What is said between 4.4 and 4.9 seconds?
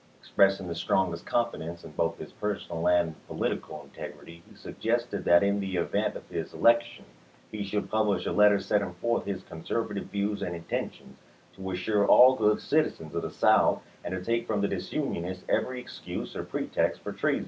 he Oft. 278 ABKAHAM LINCOLN ch.